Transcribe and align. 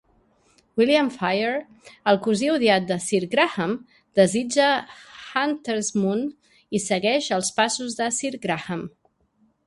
William 0.79 1.09
Fayre, 1.15 1.57
el 2.13 2.17
cosí 2.27 2.47
odiat 2.53 2.87
de 2.91 2.95
Sir 3.07 3.19
Graham, 3.33 3.75
desitja 4.19 4.69
Huntersmoon 5.01 6.23
i 6.79 6.81
segueix 6.87 7.27
els 7.37 7.51
passos 7.59 7.99
de 8.01 8.09
Sir 8.21 8.33
Graham. 8.47 8.83